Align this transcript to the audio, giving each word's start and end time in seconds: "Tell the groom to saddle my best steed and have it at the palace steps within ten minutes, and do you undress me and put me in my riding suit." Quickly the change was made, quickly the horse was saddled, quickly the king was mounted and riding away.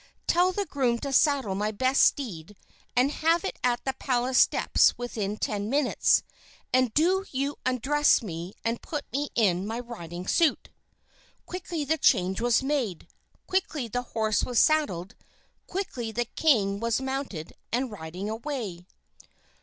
"Tell 0.25 0.51
the 0.51 0.65
groom 0.65 0.97
to 1.01 1.13
saddle 1.13 1.53
my 1.53 1.69
best 1.71 2.01
steed 2.01 2.57
and 2.95 3.11
have 3.11 3.45
it 3.45 3.59
at 3.63 3.85
the 3.85 3.93
palace 3.93 4.39
steps 4.39 4.97
within 4.97 5.37
ten 5.37 5.69
minutes, 5.69 6.23
and 6.73 6.91
do 6.95 7.23
you 7.29 7.57
undress 7.67 8.23
me 8.23 8.55
and 8.65 8.81
put 8.81 9.05
me 9.13 9.29
in 9.35 9.67
my 9.67 9.79
riding 9.79 10.27
suit." 10.27 10.69
Quickly 11.45 11.85
the 11.85 11.99
change 11.99 12.41
was 12.41 12.63
made, 12.63 13.09
quickly 13.45 13.87
the 13.87 14.01
horse 14.17 14.43
was 14.43 14.57
saddled, 14.57 15.13
quickly 15.67 16.11
the 16.11 16.25
king 16.25 16.79
was 16.79 16.99
mounted 16.99 17.53
and 17.71 17.91
riding 17.91 18.27
away. 18.27 18.87